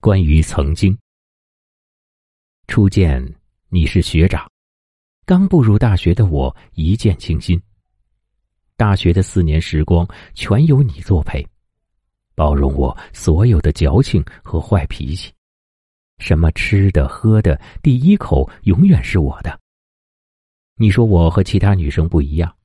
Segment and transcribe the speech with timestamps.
[0.00, 0.96] 关于曾经，
[2.68, 3.20] 初见
[3.68, 4.48] 你是学长，
[5.26, 7.60] 刚步入大学的我一见倾心。
[8.76, 11.44] 大学的四年时光全由你作陪，
[12.36, 15.32] 包容我所有的矫情和坏脾气。
[16.18, 19.60] 什么吃的喝的，第一口永远是我的。
[20.76, 22.56] 你说我和其他女生不一样，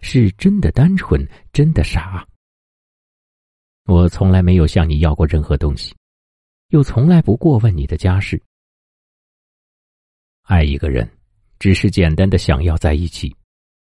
[0.00, 2.26] 是真的单纯，真的傻。
[3.84, 5.94] 我从来没有向你要过任何东西。
[6.68, 8.42] 又从来不过问你的家事。
[10.42, 11.10] 爱一个人，
[11.58, 13.34] 只是简单的想要在一起，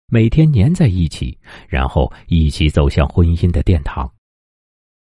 [0.07, 1.37] 每天黏在一起，
[1.69, 4.11] 然后一起走向婚姻的殿堂。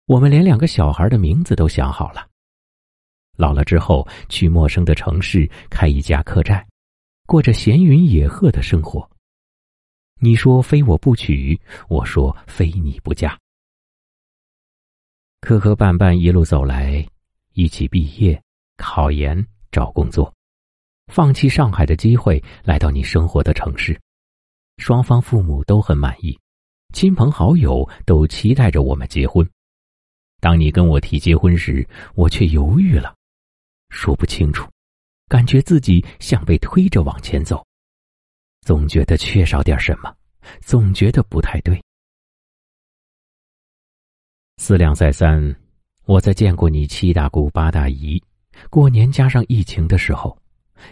[0.05, 2.27] 我们连两个小孩的名字都想好了。
[3.38, 6.67] 老了之后，去陌生的城市开一家客栈，
[7.27, 9.07] 过着闲云野鹤的生活。
[10.20, 13.40] 你说非我不娶，我说非你不嫁。
[15.40, 17.07] 磕磕绊绊一路走来。
[17.59, 18.41] 一起毕业、
[18.77, 20.34] 考研、找工作，
[21.07, 23.99] 放弃上海的机会，来到你生活的城市。
[24.77, 26.40] 双方父母都很满意，
[26.93, 29.46] 亲朋好友都期待着我们结婚。
[30.40, 31.85] 当你跟我提结婚时，
[32.16, 33.13] 我却犹豫了，
[33.90, 34.71] 说不清楚，
[35.27, 37.62] 感觉自己像被推着往前走，
[38.62, 40.16] 总觉得缺少点什么，
[40.62, 41.77] 总觉得不太对。
[44.60, 45.54] 思量再三。
[46.10, 48.20] 我在见过你七大姑八大姨，
[48.71, 50.35] 过年加上疫情的时候，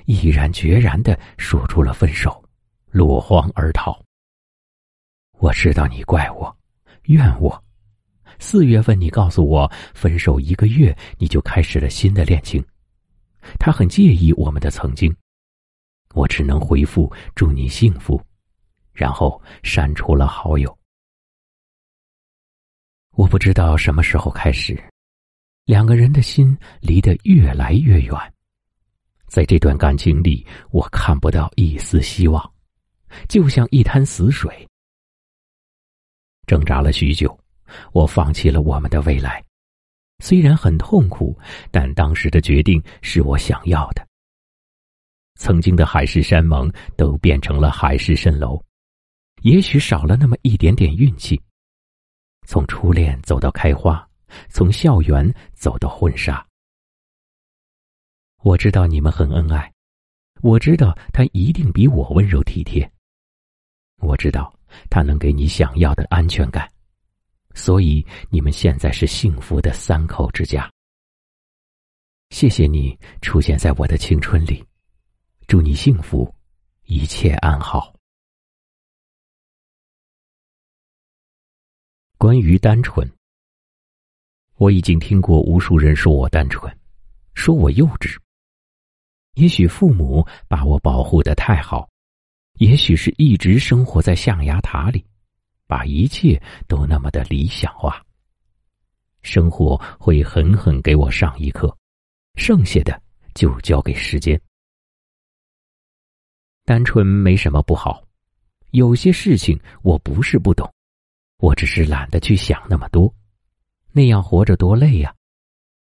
[0.06, 2.48] 毅然决然的说出了分手，
[2.92, 4.00] 落荒而逃。
[5.40, 6.56] 我知道你怪我，
[7.06, 7.64] 怨我。
[8.38, 12.64] 四月份你告诉我分手一个月，你就开始了新的恋情，
[13.58, 15.12] 他很介意我们的曾经。
[16.14, 18.22] 我只能回复祝你幸福，
[18.94, 20.78] 然后删除了好友。
[23.14, 24.80] 我不知道什么时候开始。
[25.68, 28.16] 两个人的心离得越来越远，
[29.28, 32.54] 在这段感情里，我看不到一丝希望，
[33.28, 34.66] 就像一滩死水。
[36.46, 37.38] 挣扎了许久，
[37.92, 39.44] 我放弃了我们的未来，
[40.24, 41.38] 虽然很痛苦，
[41.70, 44.08] 但当时的决定是我想要的。
[45.36, 48.58] 曾经的海誓山盟都变成了海市蜃楼，
[49.42, 51.38] 也许少了那么一点点运气。
[52.48, 54.07] 从初恋走到开花。
[54.50, 56.46] 从校园走到婚纱，
[58.44, 59.74] 我知道你们很恩爱，
[60.42, 62.90] 我知道他一定比我温柔体贴，
[63.98, 64.54] 我知道
[64.90, 66.72] 他能给你想要的安全感，
[67.56, 70.72] 所以你们现在是幸福的三口之家。
[72.30, 74.64] 谢谢你出现在我的青春里，
[75.48, 76.34] 祝你幸福，
[76.84, 77.94] 一切安好。
[82.18, 83.17] 关于单纯。
[84.58, 86.76] 我已经听过无数人说我单纯，
[87.36, 88.18] 说我幼稚。
[89.36, 91.88] 也许父母把我保护的太好，
[92.54, 95.06] 也许是一直生活在象牙塔里，
[95.68, 98.04] 把一切都那么的理想化。
[99.22, 101.76] 生活会狠狠给我上一课，
[102.36, 103.00] 剩下的
[103.36, 104.40] 就交给时间。
[106.66, 108.04] 单纯没什么不好，
[108.72, 110.68] 有些事情我不是不懂，
[111.38, 113.14] 我只是懒得去想那么多。
[113.92, 115.14] 那样活着多累呀！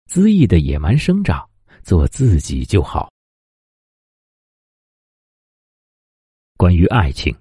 [0.08, 1.48] 恣意的野蛮生长，
[1.82, 3.10] 做自己就好。
[6.56, 7.36] 关于爱情，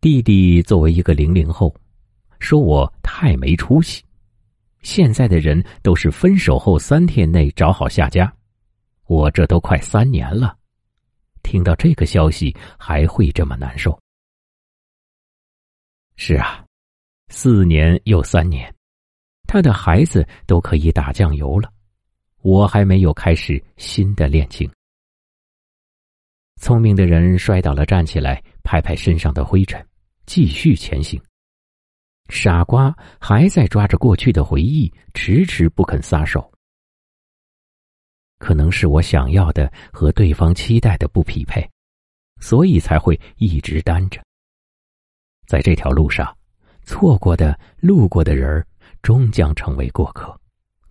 [0.00, 1.74] 弟弟作为一个零零后，
[2.40, 4.04] 说我太没出息。
[4.82, 8.30] 现在的人都是分手后三天内找好下家，
[9.06, 10.58] 我这都快三年了，
[11.44, 13.96] 听到这个消息还会这么难受？
[16.16, 16.66] 是啊，
[17.28, 18.74] 四年又三年。
[19.52, 21.70] 他的孩子都可以打酱油了，
[22.40, 24.66] 我还没有开始新的恋情。
[26.58, 29.86] 聪明的人摔倒了，站起来，拍拍身上的灰尘，
[30.24, 31.20] 继续前行。
[32.30, 36.50] 傻瓜还在抓着过去的回忆，迟迟不肯撒手。
[38.38, 41.62] 可能是我想要的和对方期待的不匹配，
[42.40, 44.18] 所以才会一直单着。
[45.46, 46.34] 在这条路上，
[46.84, 48.66] 错过的、路过的人儿。
[49.02, 50.40] 终将成为过客，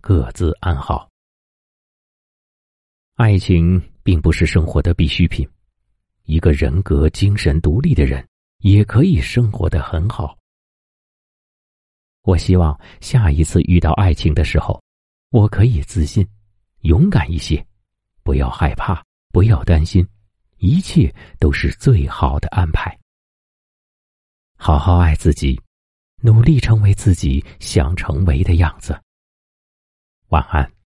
[0.02, 1.08] 各自安好。
[3.14, 5.48] 爱情并不是生活的必需品，
[6.24, 8.26] 一个人格、精神独立的人
[8.58, 10.36] 也可以生活的很好。
[12.22, 14.82] 我希望下一次遇到爱情的时候，
[15.30, 16.26] 我可以自信、
[16.82, 17.66] 勇敢一些，
[18.22, 20.06] 不要害怕，不要担心，
[20.58, 22.96] 一切都是最好的安排。
[24.58, 25.58] 好好爱自己。
[26.22, 28.98] 努力成为自己想成为的样子。
[30.28, 30.81] 晚安。